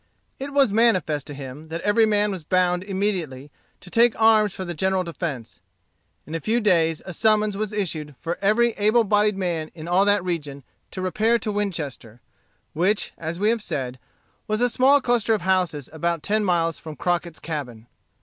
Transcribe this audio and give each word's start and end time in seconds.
It 0.39 0.51
was 0.51 0.73
manifest 0.73 1.27
to 1.27 1.35
him 1.35 1.67
that 1.67 1.81
every 1.81 2.07
man 2.07 2.31
was 2.31 2.43
bound 2.43 2.83
immediately 2.83 3.51
to 3.81 3.91
take 3.91 4.19
arms 4.19 4.51
for 4.51 4.65
the 4.65 4.73
general 4.73 5.03
defence. 5.03 5.59
In 6.25 6.33
a 6.33 6.39
few 6.39 6.59
days 6.59 7.03
a 7.05 7.13
summons 7.13 7.55
was 7.55 7.71
issued 7.71 8.15
for 8.19 8.39
every 8.41 8.71
able 8.79 9.03
bodied 9.03 9.37
man 9.37 9.69
in 9.75 9.87
all 9.87 10.03
that 10.05 10.23
region 10.23 10.63
to 10.89 11.03
repair 11.03 11.37
to 11.37 11.51
Winchester, 11.51 12.19
which, 12.73 13.13
as 13.15 13.37
we 13.37 13.51
have 13.51 13.61
said, 13.61 13.99
was 14.47 14.59
a 14.59 14.69
small 14.71 15.01
cluster 15.01 15.35
of 15.35 15.43
houses 15.43 15.87
about 15.93 16.23
ten 16.23 16.43
miles 16.43 16.79
from 16.79 16.95
Crockett's 16.95 17.37
cabin. 17.39 17.85